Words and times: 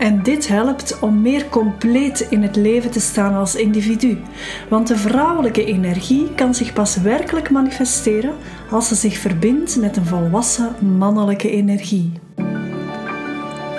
En 0.00 0.22
dit 0.22 0.48
helpt 0.48 0.98
om 0.98 1.22
meer 1.22 1.48
compleet 1.48 2.20
in 2.20 2.42
het 2.42 2.56
leven 2.56 2.90
te 2.90 3.00
staan 3.00 3.34
als 3.34 3.54
individu. 3.54 4.18
Want 4.68 4.86
de 4.86 4.96
vrouwelijke 4.96 5.64
energie 5.64 6.34
kan 6.34 6.54
zich 6.54 6.72
pas 6.72 6.96
werkelijk 6.96 7.50
manifesteren 7.50 8.34
als 8.70 8.88
ze 8.88 8.94
zich 8.94 9.18
verbindt 9.18 9.76
met 9.76 9.96
een 9.96 10.06
volwassen 10.06 10.96
mannelijke 10.98 11.50
energie. 11.50 12.12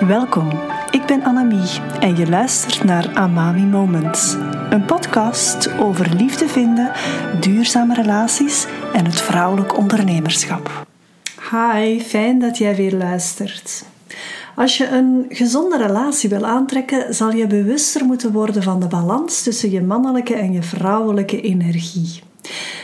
Welkom, 0.00 0.48
ik 0.90 1.06
ben 1.06 1.22
Annemie 1.22 1.80
en 2.00 2.16
je 2.16 2.28
luistert 2.28 2.84
naar 2.84 3.14
Amami 3.14 3.64
Moments. 3.64 4.36
Een 4.70 4.84
podcast 4.84 5.78
over 5.78 6.14
liefde 6.16 6.48
vinden, 6.48 6.92
duurzame 7.40 7.94
relaties 7.94 8.66
en 8.92 9.04
het 9.04 9.20
vrouwelijk 9.20 9.76
ondernemerschap. 9.76 10.86
Hi, 11.50 12.00
fijn 12.00 12.38
dat 12.38 12.58
jij 12.58 12.76
weer 12.76 12.94
luistert. 12.94 13.84
Als 14.56 14.76
je 14.76 14.88
een 14.88 15.26
gezonde 15.28 15.76
relatie 15.76 16.28
wil 16.28 16.46
aantrekken, 16.46 17.14
zal 17.14 17.32
je 17.32 17.46
bewuster 17.46 18.04
moeten 18.04 18.32
worden 18.32 18.62
van 18.62 18.80
de 18.80 18.86
balans 18.86 19.42
tussen 19.42 19.70
je 19.70 19.82
mannelijke 19.82 20.34
en 20.34 20.52
je 20.52 20.62
vrouwelijke 20.62 21.40
energie. 21.40 22.22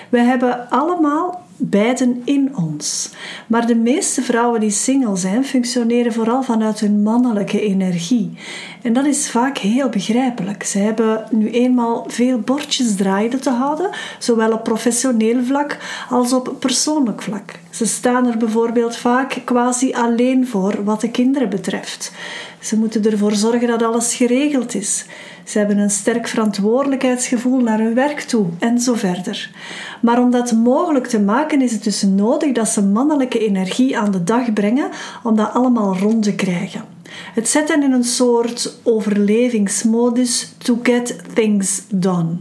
We 0.09 0.19
hebben 0.19 0.70
allemaal 0.70 1.47
beiden 1.56 2.23
in 2.25 2.56
ons. 2.56 3.11
Maar 3.47 3.66
de 3.66 3.75
meeste 3.75 4.23
vrouwen 4.23 4.61
die 4.61 4.70
single 4.70 5.16
zijn, 5.16 5.45
functioneren 5.45 6.12
vooral 6.12 6.42
vanuit 6.42 6.80
hun 6.80 7.02
mannelijke 7.02 7.61
energie. 7.61 8.39
En 8.83 8.92
dat 8.92 9.06
is 9.06 9.30
vaak 9.30 9.59
heel 9.59 9.89
begrijpelijk. 9.89 10.62
Ze 10.62 10.78
hebben 10.78 11.25
nu 11.30 11.50
eenmaal 11.50 12.05
veel 12.06 12.39
bordjes 12.39 12.95
draaien 12.95 13.41
te 13.41 13.50
houden, 13.50 13.91
zowel 14.19 14.53
op 14.53 14.64
professioneel 14.64 15.42
vlak 15.45 15.78
als 16.11 16.33
op 16.33 16.56
persoonlijk 16.59 17.23
vlak. 17.23 17.59
Ze 17.78 17.87
staan 17.87 18.27
er 18.27 18.37
bijvoorbeeld 18.37 18.96
vaak 18.96 19.42
quasi 19.45 19.92
alleen 19.92 20.46
voor 20.46 20.84
wat 20.84 21.00
de 21.00 21.10
kinderen 21.10 21.48
betreft. 21.48 22.12
Ze 22.60 22.78
moeten 22.78 23.05
ervoor 23.05 23.32
zorgen 23.32 23.69
dat 23.69 23.82
alles 23.82 24.14
geregeld 24.14 24.74
is. 24.74 25.05
Ze 25.45 25.59
hebben 25.59 25.78
een 25.78 25.91
sterk 25.91 26.28
verantwoordelijkheidsgevoel 26.28 27.61
naar 27.61 27.78
hun 27.78 27.94
werk 27.94 28.20
toe 28.20 28.47
en 28.58 28.80
zo 28.80 28.94
verder. 28.94 29.50
Maar 30.00 30.20
om 30.20 30.30
dat 30.30 30.53
mogelijk 30.53 31.06
te 31.06 31.20
maken 31.20 31.62
is 31.62 31.72
het 31.72 31.84
dus 31.84 32.03
nodig 32.03 32.53
dat 32.53 32.69
ze 32.69 32.83
mannelijke 32.83 33.47
energie 33.47 33.98
aan 33.98 34.10
de 34.10 34.25
dag 34.25 34.53
brengen 34.53 34.91
om 35.22 35.36
dat 35.36 35.53
allemaal 35.53 35.97
rond 35.97 36.22
te 36.22 36.34
krijgen. 36.34 36.84
Het 37.34 37.48
zet 37.48 37.69
hen 37.69 37.83
in 37.83 37.92
een 37.92 38.05
soort 38.05 38.78
overlevingsmodus 38.83 40.53
to 40.58 40.78
get 40.83 41.19
things 41.34 41.83
done. 41.91 42.36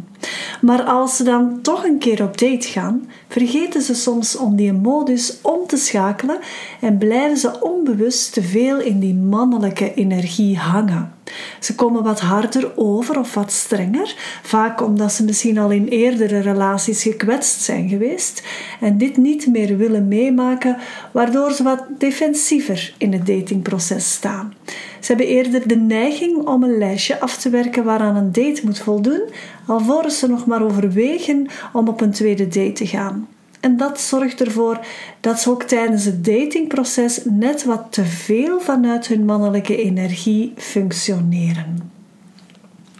Maar 0.62 0.84
als 0.84 1.16
ze 1.16 1.23
dan 1.23 1.60
toch 1.62 1.84
een 1.84 1.98
keer 1.98 2.23
op 2.23 2.38
date 2.38 2.68
gaan, 2.68 3.10
vergeten 3.28 3.82
ze 3.82 3.96
soms 3.96 4.38
om 4.38 4.56
die 4.56 4.74
modus 4.74 5.38
om 5.42 5.68
te 5.68 5.78
schakelen 5.78 6.40
en 6.82 6.98
blijven 6.98 7.38
ze 7.38 7.62
onbewust 7.62 8.34
te 8.34 8.42
veel 8.42 8.80
in 8.80 9.00
die 9.00 9.16
mannelijke 9.16 9.94
energie 9.94 10.58
hangen. 10.58 11.16
Ze 11.59 11.76
komen 11.76 12.04
wat 12.04 12.20
harder 12.20 12.72
over 12.76 13.20
of 13.20 13.34
wat 13.34 13.52
strenger, 13.52 14.16
vaak 14.42 14.82
omdat 14.82 15.12
ze 15.12 15.24
misschien 15.24 15.58
al 15.58 15.72
in 15.72 15.88
eerdere 15.88 16.40
relaties 16.40 17.04
gekwetst 17.04 17.62
zijn 17.62 17.90
geweest 17.90 18.44
en 18.80 18.98
dit 18.98 19.18
niet 19.18 19.48
meer 19.48 19.78
willen 19.78 20.08
meemaken, 20.08 20.78
waardoor 21.12 21.52
ze 21.52 21.64
wat 21.64 21.84
defensiever 21.98 22.94
in 22.98 23.14
het 23.14 23.26
datingproces 23.26 24.12
staan. 24.12 24.54
Ze 25.00 25.08
hebben 25.08 25.28
eerder 25.28 25.67
de 25.67 25.76
neiging 25.76 26.48
om 26.48 26.64
een 26.64 26.78
lijstje 26.78 27.20
af 27.20 27.38
te 27.38 27.50
werken 27.50 27.84
waaraan 27.84 28.16
een 28.16 28.31
date 28.31 28.62
moet 28.64 28.80
voldoen, 28.80 29.22
alvorens 29.66 30.20
ze 30.20 30.28
nog 30.28 30.45
maar 30.45 30.64
overwegen 30.64 31.48
om 31.73 31.88
op 31.88 32.02
een 32.02 32.12
tweede 32.12 32.48
date 32.48 32.72
te 32.72 32.88
gaan. 32.88 33.28
En 33.59 33.78
dat 33.78 34.00
zorgt 34.00 34.42
ervoor 34.42 34.86
dat 35.20 35.40
ze 35.40 35.50
ook 35.50 35.64
tijdens 35.64 36.06
het 36.06 36.25
datingproces 36.25 37.20
net 37.23 37.64
wat 37.64 37.88
te 37.90 38.06
veel 38.06 38.59
vanuit 38.59 39.08
hun 39.08 39.25
mannelijke 39.25 39.84
energie 39.84 40.53
functioneren. 40.56 41.97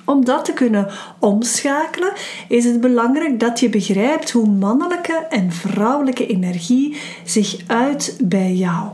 Om 0.08 0.26
dat 0.26 0.46
te 0.46 0.54
kunnen 0.54 0.88
omschakelen 1.20 2.14
is 2.48 2.66
het 2.66 2.82
belangrijk 2.82 3.40
dat 3.40 3.60
je 3.60 3.70
begrijpt 3.70 4.32
hoe 4.32 4.48
mannelijke 4.48 5.26
en 5.30 5.52
vrouwelijke 5.52 6.28
energie 6.28 6.98
zich 7.26 7.58
uit 7.68 8.18
bij 8.22 8.54
jou. 8.54 8.88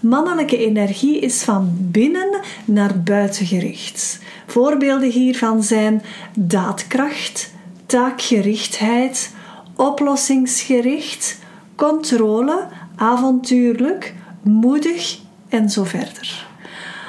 Mannelijke 0.00 0.56
energie 0.56 1.18
is 1.18 1.42
van 1.42 1.76
binnen 1.78 2.40
naar 2.64 3.02
buiten 3.02 3.46
gericht. 3.46 4.18
Voorbeelden 4.46 5.10
hiervan 5.10 5.62
zijn 5.62 6.02
daadkracht, 6.34 7.52
taakgerichtheid, 7.86 9.34
oplossingsgericht, 9.74 11.38
controle, 11.74 12.66
avontuurlijk, 12.96 14.14
moedig 14.42 15.18
en 15.48 15.70
zo 15.70 15.84
verder. 15.84 16.46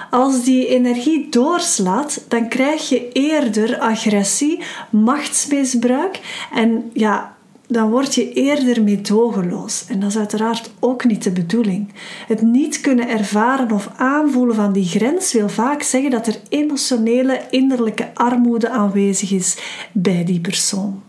Als 0.10 0.44
die 0.44 0.68
energie 0.68 1.28
doorslaat, 1.30 2.26
dan 2.28 2.48
krijg 2.48 2.90
je 2.90 3.12
eerder 3.12 3.80
agressie, 3.80 4.60
machtsmisbruik 4.90 6.20
en 6.54 6.90
ja, 6.94 7.36
dan 7.68 7.90
word 7.90 8.16
je 8.16 8.34
eerder 8.34 8.84
meedogenloos. 8.84 9.86
En 9.88 10.00
dat 10.00 10.10
is 10.10 10.18
uiteraard 10.18 10.72
ook 10.80 11.06
niet 11.06 11.24
de 11.24 11.32
bedoeling. 11.32 11.94
Het 12.28 12.42
niet 12.42 12.82
kunnen 12.82 13.10
ervaren 13.10 13.72
of 13.72 13.90
aanvoelen 13.96 14.56
van 14.56 14.74
die 14.74 14.86
grens 14.86 15.34
wil 15.34 15.50
vaak 15.50 15.82
zeggen 15.82 16.12
dat 16.12 16.28
er 16.28 16.40
emotionele 16.50 17.42
innerlijke 17.50 18.10
armoede 18.14 18.70
aanwezig 18.70 19.32
is 19.32 19.58
bij 19.92 20.24
die 20.24 20.40
persoon. 20.40 21.02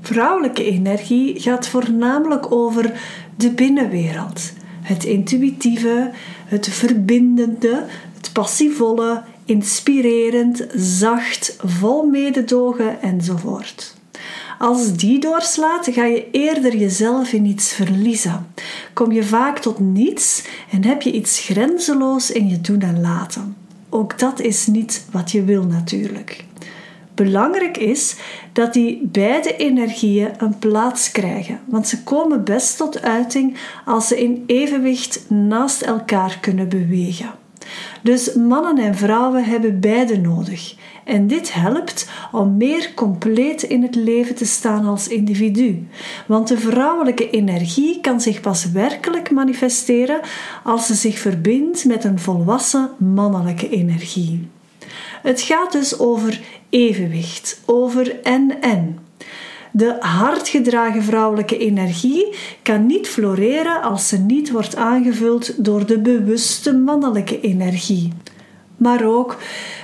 Vrouwelijke 0.00 0.64
energie 0.64 1.40
gaat 1.40 1.68
voornamelijk 1.68 2.52
over 2.52 3.00
de 3.36 3.50
binnenwereld. 3.50 4.52
Het 4.84 5.04
intuïtieve, 5.04 6.10
het 6.44 6.68
verbindende, 6.68 7.86
het 8.16 8.32
passievolle, 8.32 9.22
inspirerend, 9.44 10.66
zacht, 10.74 11.56
vol 11.62 12.06
mededogen 12.06 13.02
enzovoort. 13.02 13.94
Als 14.58 14.96
die 14.96 15.18
doorslaat, 15.18 15.88
ga 15.90 16.04
je 16.04 16.30
eerder 16.30 16.76
jezelf 16.76 17.32
in 17.32 17.44
iets 17.44 17.72
verliezen. 17.72 18.46
Kom 18.92 19.12
je 19.12 19.24
vaak 19.24 19.58
tot 19.58 19.78
niets 19.78 20.44
en 20.70 20.84
heb 20.84 21.02
je 21.02 21.12
iets 21.12 21.40
grenzeloos 21.40 22.30
in 22.30 22.48
je 22.48 22.60
doen 22.60 22.80
en 22.80 23.00
laten. 23.00 23.56
Ook 23.88 24.18
dat 24.18 24.40
is 24.40 24.66
niet 24.66 25.04
wat 25.10 25.30
je 25.30 25.44
wil 25.44 25.64
natuurlijk. 25.64 26.44
Belangrijk 27.14 27.76
is 27.76 28.16
dat 28.52 28.72
die 28.72 29.08
beide 29.12 29.56
energieën 29.56 30.30
een 30.38 30.58
plaats 30.58 31.10
krijgen, 31.10 31.60
want 31.64 31.88
ze 31.88 32.02
komen 32.02 32.44
best 32.44 32.76
tot 32.76 33.02
uiting 33.02 33.56
als 33.84 34.08
ze 34.08 34.22
in 34.22 34.44
evenwicht 34.46 35.30
naast 35.30 35.82
elkaar 35.82 36.38
kunnen 36.40 36.68
bewegen. 36.68 37.30
Dus 38.02 38.34
mannen 38.34 38.78
en 38.78 38.94
vrouwen 38.94 39.44
hebben 39.44 39.80
beide 39.80 40.18
nodig. 40.18 40.74
En 41.04 41.26
dit 41.26 41.54
helpt 41.54 42.10
om 42.32 42.56
meer 42.56 42.92
compleet 42.94 43.62
in 43.62 43.82
het 43.82 43.94
leven 43.94 44.34
te 44.34 44.44
staan 44.44 44.86
als 44.86 45.08
individu. 45.08 45.86
Want 46.26 46.48
de 46.48 46.58
vrouwelijke 46.58 47.30
energie 47.30 48.00
kan 48.00 48.20
zich 48.20 48.40
pas 48.40 48.70
werkelijk 48.70 49.30
manifesteren 49.30 50.20
als 50.64 50.86
ze 50.86 50.94
zich 50.94 51.18
verbindt 51.18 51.84
met 51.84 52.04
een 52.04 52.18
volwassen 52.18 52.90
mannelijke 52.98 53.68
energie. 53.68 54.48
Het 55.24 55.40
gaat 55.40 55.72
dus 55.72 55.98
over 55.98 56.40
evenwicht, 56.70 57.60
over 57.64 58.20
en-en. 58.22 58.98
De 59.72 59.96
hardgedragen 60.00 61.02
vrouwelijke 61.02 61.58
energie 61.58 62.34
kan 62.62 62.86
niet 62.86 63.08
floreren 63.08 63.82
als 63.82 64.08
ze 64.08 64.18
niet 64.18 64.50
wordt 64.50 64.76
aangevuld 64.76 65.64
door 65.64 65.86
de 65.86 65.98
bewuste 65.98 66.76
mannelijke 66.76 67.40
energie. 67.40 68.12
Maar 68.76 69.04
ook 69.04 69.36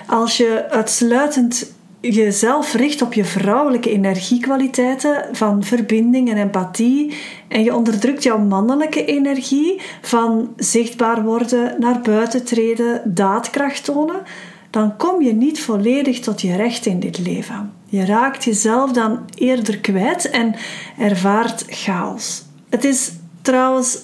als 0.07 0.37
je 0.37 0.71
uitsluitend 0.71 1.73
jezelf 2.01 2.75
richt 2.75 3.03
op 3.03 3.13
je 3.13 3.25
vrouwelijke 3.25 3.91
energiekwaliteiten 3.91 5.29
van 5.33 5.65
verbinding 5.65 6.31
en 6.31 6.37
empathie 6.37 7.15
en 7.49 7.63
je 7.63 7.75
onderdrukt 7.75 8.23
jouw 8.23 8.39
mannelijke 8.39 9.05
energie 9.05 9.81
van 10.03 10.53
zichtbaar 10.57 11.23
worden, 11.23 11.77
naar 11.79 12.01
buiten 12.01 12.45
treden, 12.45 13.03
daadkracht 13.05 13.85
tonen, 13.85 14.23
dan 14.71 14.97
kom 14.97 15.23
je 15.23 15.33
niet 15.33 15.61
volledig 15.61 16.21
tot 16.21 16.41
je 16.41 16.57
recht 16.57 16.87
in 16.87 17.01
dit 17.01 17.19
leven. 17.19 17.73
Je 17.87 18.05
raakt 18.05 18.45
jezelf 18.45 18.93
dan 18.93 19.21
eerder 19.35 19.79
kwijt 19.79 20.31
en 20.31 20.55
ervaart 20.99 21.65
chaos. 21.69 22.43
Het 22.69 22.85
is 22.85 23.13
trouwens 23.43 23.99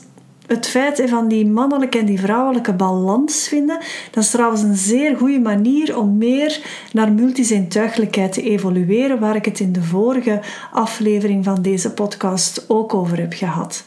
het 0.47 0.69
feit 0.69 1.03
van 1.07 1.29
die 1.29 1.47
mannelijke 1.47 1.99
en 1.99 2.07
die 2.07 2.21
vrouwelijke 2.21 2.73
balans 2.75 3.49
vinden, 3.49 3.79
dat 4.11 4.23
is 4.23 4.31
trouwens 4.31 4.63
een 4.63 4.77
zeer 4.77 5.17
goede 5.17 5.41
manier 5.41 5.99
om 5.99 6.19
meer 6.19 6.61
naar 6.93 7.13
multizintuigelijkheid 7.13 8.33
te 8.33 8.43
evolueren, 8.43 9.21
waar 9.21 9.37
ik 9.37 9.45
het 9.45 9.61
in 9.61 9.73
de 9.73 9.83
vorige 9.83 10.41
aflevering 10.73 11.45
van 11.45 11.63
deze 11.63 11.93
podcast 11.93 12.65
ook 12.69 12.95
over 12.95 13.19
heb 13.19 13.33
gehad. 13.33 13.85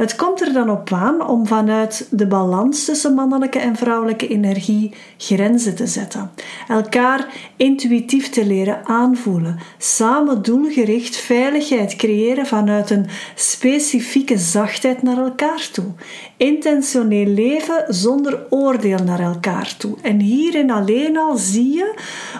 Het 0.00 0.16
komt 0.16 0.40
er 0.40 0.52
dan 0.52 0.70
op 0.70 0.92
aan 0.92 1.26
om 1.28 1.46
vanuit 1.46 2.06
de 2.10 2.26
balans 2.26 2.84
tussen 2.84 3.14
mannelijke 3.14 3.58
en 3.58 3.76
vrouwelijke 3.76 4.28
energie 4.28 4.94
grenzen 5.16 5.74
te 5.74 5.86
zetten, 5.86 6.30
elkaar 6.68 7.26
intuïtief 7.56 8.28
te 8.28 8.46
leren 8.46 8.86
aanvoelen, 8.86 9.58
samen 9.78 10.42
doelgericht 10.42 11.16
veiligheid 11.16 11.96
creëren 11.96 12.46
vanuit 12.46 12.90
een 12.90 13.06
specifieke 13.34 14.38
zachtheid 14.38 15.02
naar 15.02 15.18
elkaar 15.18 15.68
toe, 15.72 15.92
intentioneel 16.36 17.26
leven 17.26 17.84
zonder 17.88 18.46
oordeel 18.50 18.98
naar 18.98 19.20
elkaar 19.20 19.76
toe. 19.76 19.96
En 20.02 20.20
hierin 20.20 20.70
alleen 20.70 21.16
al 21.16 21.36
zie 21.36 21.72
je 21.72 21.94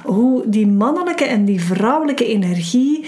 hoe 0.05 0.43
die 0.47 0.67
mannelijke 0.67 1.25
en 1.25 1.45
die 1.45 1.61
vrouwelijke 1.61 2.27
energie 2.27 3.05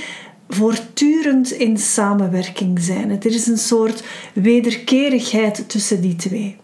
voortdurend 0.49 1.50
in 1.50 1.78
samenwerking 1.78 2.81
zijn. 2.81 3.10
Er 3.10 3.26
is 3.26 3.46
een 3.46 3.58
soort 3.58 4.04
wederkerigheid 4.34 5.69
tussen 5.69 6.00
die 6.00 6.16
twee. 6.16 6.56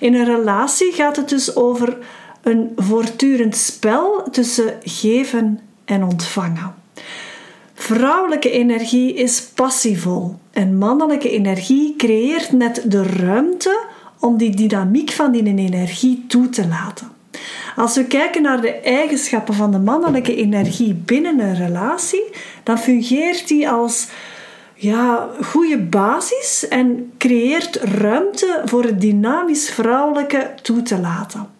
In 0.00 0.14
een 0.14 0.24
relatie 0.24 0.92
gaat 0.92 1.16
het 1.16 1.28
dus 1.28 1.56
over 1.56 1.98
een 2.42 2.72
voortdurend 2.76 3.56
spel 3.56 4.28
tussen 4.30 4.74
geven 4.82 5.60
en 5.84 6.04
ontvangen. 6.04 6.77
Vrouwelijke 7.78 8.50
energie 8.50 9.14
is 9.14 9.42
passievol 9.42 10.36
en 10.52 10.78
mannelijke 10.78 11.30
energie 11.30 11.94
creëert 11.96 12.52
net 12.52 12.82
de 12.86 13.02
ruimte 13.02 13.84
om 14.20 14.36
die 14.36 14.56
dynamiek 14.56 15.10
van 15.10 15.32
die 15.32 15.44
energie 15.44 16.24
toe 16.28 16.48
te 16.48 16.68
laten. 16.68 17.08
Als 17.76 17.94
we 17.96 18.04
kijken 18.04 18.42
naar 18.42 18.60
de 18.60 18.72
eigenschappen 18.72 19.54
van 19.54 19.70
de 19.70 19.78
mannelijke 19.78 20.34
energie 20.34 20.94
binnen 20.94 21.38
een 21.40 21.56
relatie, 21.56 22.24
dan 22.62 22.78
fungeert 22.78 23.48
die 23.48 23.68
als 23.68 24.06
ja, 24.74 25.28
goede 25.42 25.78
basis 25.78 26.68
en 26.68 27.12
creëert 27.18 27.76
ruimte 27.76 28.62
voor 28.64 28.82
het 28.82 29.00
dynamisch 29.00 29.70
vrouwelijke 29.70 30.54
toe 30.62 30.82
te 30.82 30.98
laten. 30.98 31.57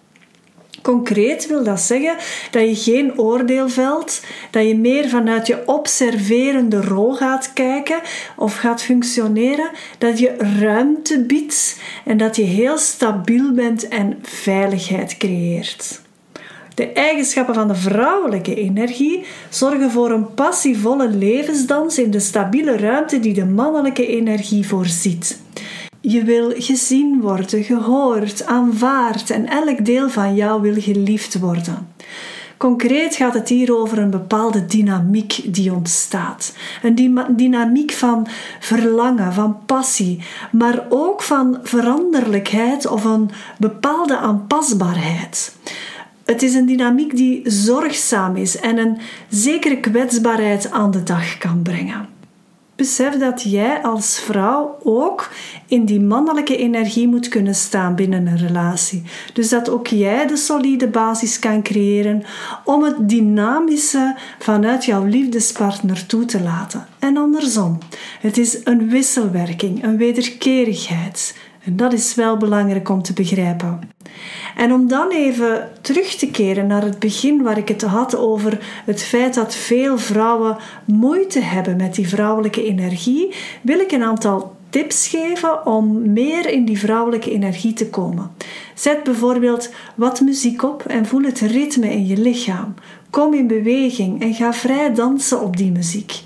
Concreet 0.82 1.46
wil 1.46 1.64
dat 1.64 1.80
zeggen 1.80 2.16
dat 2.50 2.62
je 2.62 2.92
geen 2.92 3.19
oordeel 3.19 3.69
velt, 3.69 4.22
dat 4.50 4.66
je 4.66 4.76
meer 4.76 5.08
vanuit 5.08 5.46
je 5.46 5.62
observerende 5.66 6.80
rol 6.80 7.14
gaat 7.14 7.52
kijken 7.52 8.00
of 8.36 8.56
gaat 8.56 8.82
functioneren, 8.82 9.70
dat 9.98 10.19
je 10.19 10.36
ruimte 10.60 11.25
biedt 11.25 11.80
en 12.04 12.16
dat 12.16 12.36
je 12.36 12.42
heel 12.42 12.78
stabiel 12.78 13.52
bent 13.52 13.88
en 13.88 14.19
veiligheid 14.22 15.16
creëert. 15.16 16.00
De 16.75 16.92
eigenschappen 16.92 17.54
van 17.54 17.69
de 17.69 17.75
vrouwelijke 17.75 18.54
energie 18.54 19.25
zorgen 19.48 19.90
voor 19.90 20.10
een 20.10 20.34
passievolle 20.34 21.08
levensdans 21.08 21.98
in 21.98 22.10
de 22.10 22.20
stabiele 22.20 22.76
ruimte 22.76 23.20
die 23.20 23.34
de 23.34 23.44
mannelijke 23.44 24.06
energie 24.06 24.66
voorziet. 24.66 25.40
Je 26.00 26.24
wil 26.24 26.52
gezien 26.56 27.20
worden, 27.20 27.64
gehoord, 27.64 28.46
aanvaard 28.46 29.30
en 29.30 29.46
elk 29.46 29.84
deel 29.84 30.10
van 30.10 30.34
jou 30.34 30.62
wil 30.62 30.74
geliefd 30.80 31.38
worden. 31.38 31.88
Concreet 32.56 33.16
gaat 33.16 33.34
het 33.34 33.48
hier 33.48 33.76
over 33.76 33.98
een 33.98 34.10
bepaalde 34.10 34.66
dynamiek 34.66 35.54
die 35.54 35.72
ontstaat. 35.72 36.56
Een 36.82 37.26
dynamiek 37.36 37.92
van 37.92 38.26
verlangen, 38.60 39.32
van 39.32 39.56
passie, 39.66 40.22
maar 40.52 40.86
ook 40.88 41.22
van 41.22 41.58
veranderlijkheid 41.62 42.86
of 42.86 43.04
een 43.04 43.30
bepaalde 43.58 44.16
aanpasbaarheid. 44.16 45.56
Het 46.24 46.42
is 46.42 46.54
een 46.54 46.66
dynamiek 46.66 47.16
die 47.16 47.50
zorgzaam 47.50 48.36
is 48.36 48.60
en 48.60 48.78
een 48.78 48.98
zekere 49.28 49.80
kwetsbaarheid 49.80 50.70
aan 50.70 50.90
de 50.90 51.02
dag 51.02 51.38
kan 51.38 51.62
brengen. 51.62 52.17
Besef 52.78 53.19
dat 53.19 53.42
jij 53.42 53.82
als 53.82 54.20
vrouw 54.20 54.76
ook 54.82 55.30
in 55.66 55.84
die 55.84 56.00
mannelijke 56.00 56.56
energie 56.56 57.08
moet 57.08 57.28
kunnen 57.28 57.54
staan 57.54 57.94
binnen 57.94 58.26
een 58.26 58.36
relatie. 58.36 59.02
Dus 59.32 59.48
dat 59.48 59.69
ook 59.69 59.86
jij 59.86 60.26
de 60.26 60.36
solide 60.36 60.88
basis 60.88 61.38
kan 61.38 61.62
creëren 61.62 62.22
om 62.64 62.82
het 62.82 63.08
dynamische 63.08 64.16
vanuit 64.38 64.84
jouw 64.84 65.04
liefdespartner 65.04 66.06
toe 66.06 66.25
te 66.25 66.40
laten. 66.40 66.86
En 66.98 67.16
andersom. 67.16 67.78
Het 68.20 68.38
is 68.38 68.58
een 68.64 68.88
wisselwerking, 68.88 69.84
een 69.84 69.96
wederkerigheid. 69.96 71.34
En 71.68 71.76
dat 71.76 71.92
is 71.92 72.14
wel 72.14 72.36
belangrijk 72.36 72.88
om 72.88 73.02
te 73.02 73.12
begrijpen. 73.12 73.80
En 74.56 74.72
om 74.72 74.88
dan 74.88 75.10
even 75.10 75.68
terug 75.80 76.14
te 76.14 76.30
keren 76.30 76.66
naar 76.66 76.82
het 76.82 76.98
begin 76.98 77.42
waar 77.42 77.58
ik 77.58 77.68
het 77.68 77.82
had 77.82 78.16
over 78.16 78.82
het 78.84 79.02
feit 79.02 79.34
dat 79.34 79.54
veel 79.54 79.98
vrouwen 79.98 80.56
moeite 80.84 81.40
hebben 81.40 81.76
met 81.76 81.94
die 81.94 82.08
vrouwelijke 82.08 82.64
energie, 82.64 83.34
wil 83.62 83.78
ik 83.78 83.92
een 83.92 84.02
aantal 84.02 84.56
tips 84.70 85.08
geven 85.08 85.66
om 85.66 86.12
meer 86.12 86.50
in 86.50 86.64
die 86.64 86.78
vrouwelijke 86.78 87.30
energie 87.30 87.72
te 87.72 87.88
komen. 87.88 88.30
Zet 88.74 89.02
bijvoorbeeld 89.02 89.70
wat 89.94 90.20
muziek 90.20 90.62
op 90.62 90.84
en 90.86 91.06
voel 91.06 91.22
het 91.22 91.40
ritme 91.40 91.92
in 91.92 92.06
je 92.06 92.16
lichaam. 92.16 92.74
Kom 93.10 93.34
in 93.34 93.46
beweging 93.46 94.22
en 94.22 94.34
ga 94.34 94.52
vrij 94.52 94.94
dansen 94.94 95.40
op 95.40 95.56
die 95.56 95.72
muziek. 95.72 96.22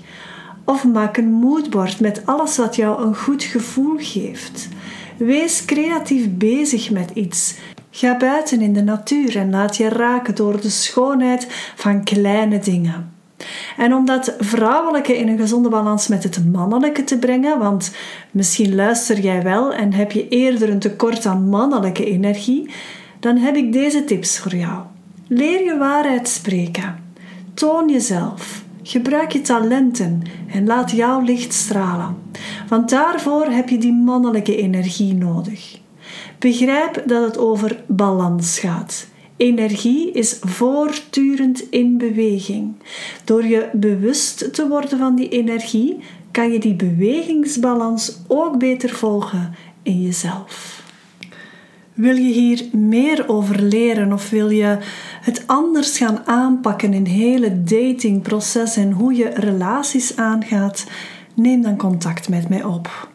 Of 0.65 0.85
maak 0.85 1.17
een 1.17 1.31
moodboard 1.31 1.99
met 1.99 2.21
alles 2.25 2.57
wat 2.57 2.75
jou 2.75 3.03
een 3.03 3.15
goed 3.15 3.43
gevoel 3.43 3.95
geeft. 3.97 4.69
Wees 5.25 5.65
creatief 5.65 6.29
bezig 6.29 6.91
met 6.91 7.11
iets. 7.13 7.55
Ga 7.91 8.17
buiten 8.17 8.61
in 8.61 8.73
de 8.73 8.83
natuur 8.83 9.37
en 9.37 9.49
laat 9.49 9.77
je 9.77 9.89
raken 9.89 10.35
door 10.35 10.61
de 10.61 10.69
schoonheid 10.69 11.47
van 11.75 12.03
kleine 12.03 12.59
dingen. 12.59 13.13
En 13.77 13.93
om 13.93 14.05
dat 14.05 14.35
vrouwelijke 14.39 15.17
in 15.17 15.27
een 15.27 15.37
gezonde 15.37 15.69
balans 15.69 16.07
met 16.07 16.23
het 16.23 16.51
mannelijke 16.51 17.03
te 17.03 17.17
brengen, 17.17 17.59
want 17.59 17.95
misschien 18.31 18.75
luister 18.75 19.19
jij 19.19 19.43
wel 19.43 19.73
en 19.73 19.93
heb 19.93 20.11
je 20.11 20.27
eerder 20.27 20.69
een 20.69 20.79
tekort 20.79 21.25
aan 21.25 21.49
mannelijke 21.49 22.05
energie, 22.05 22.69
dan 23.19 23.37
heb 23.37 23.55
ik 23.55 23.73
deze 23.73 24.03
tips 24.03 24.39
voor 24.39 24.55
jou. 24.55 24.81
Leer 25.27 25.63
je 25.63 25.77
waarheid 25.77 26.27
spreken. 26.27 26.95
Toon 27.53 27.89
jezelf. 27.89 28.62
Gebruik 28.83 29.31
je 29.31 29.41
talenten 29.41 30.21
en 30.47 30.65
laat 30.65 30.91
jouw 30.91 31.21
licht 31.21 31.53
stralen. 31.53 32.15
Want 32.67 32.89
daarvoor 32.89 33.45
heb 33.45 33.69
je 33.69 33.77
die 33.77 33.93
mannelijke 33.93 34.55
energie 34.55 35.13
nodig. 35.13 35.79
Begrijp 36.39 37.03
dat 37.05 37.25
het 37.25 37.37
over 37.37 37.83
balans 37.87 38.59
gaat. 38.59 39.07
Energie 39.37 40.11
is 40.11 40.37
voortdurend 40.41 41.69
in 41.69 41.97
beweging. 41.97 42.75
Door 43.23 43.45
je 43.45 43.69
bewust 43.73 44.53
te 44.53 44.67
worden 44.67 44.97
van 44.97 45.15
die 45.15 45.29
energie, 45.29 45.97
kan 46.31 46.51
je 46.51 46.59
die 46.59 46.75
bewegingsbalans 46.75 48.17
ook 48.27 48.57
beter 48.57 48.89
volgen 48.89 49.55
in 49.83 50.01
jezelf. 50.01 50.82
Wil 51.93 52.15
je 52.15 52.33
hier 52.33 52.65
meer 52.71 53.29
over 53.29 53.61
leren 53.61 54.13
of 54.13 54.29
wil 54.29 54.49
je 54.49 54.77
het 55.21 55.43
anders 55.45 55.97
gaan 55.97 56.19
aanpakken 56.25 56.93
in 56.93 57.03
het 57.03 57.11
hele 57.11 57.63
datingproces 57.63 58.75
en 58.75 58.91
hoe 58.91 59.13
je 59.13 59.29
relaties 59.33 60.17
aangaat? 60.17 60.85
Neem 61.35 61.61
dan 61.61 61.77
contact 61.77 62.29
met 62.29 62.49
mij 62.49 62.63
op. 62.63 63.09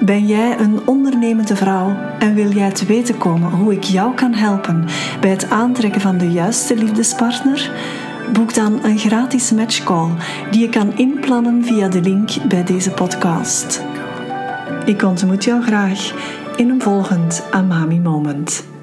Ben 0.00 0.26
jij 0.26 0.58
een 0.58 0.86
ondernemende 0.86 1.56
vrouw 1.56 1.96
en 2.18 2.34
wil 2.34 2.50
jij 2.50 2.70
te 2.70 2.86
weten 2.86 3.18
komen 3.18 3.50
hoe 3.50 3.72
ik 3.72 3.82
jou 3.82 4.14
kan 4.14 4.34
helpen 4.34 4.84
bij 5.20 5.30
het 5.30 5.50
aantrekken 5.50 6.00
van 6.00 6.18
de 6.18 6.30
juiste 6.30 6.76
liefdespartner? 6.76 7.72
Boek 8.32 8.54
dan 8.54 8.84
een 8.84 8.98
gratis 8.98 9.50
matchcall 9.50 10.10
die 10.50 10.60
je 10.60 10.68
kan 10.68 10.96
inplannen 10.96 11.64
via 11.64 11.88
de 11.88 12.00
link 12.00 12.30
bij 12.48 12.64
deze 12.64 12.90
podcast. 12.90 13.82
Ik 14.84 15.02
ontmoet 15.02 15.44
jou 15.44 15.62
graag 15.62 16.12
in 16.56 16.68
een 16.70 16.82
volgend 16.82 17.42
Amami 17.50 18.00
Moment. 18.00 18.73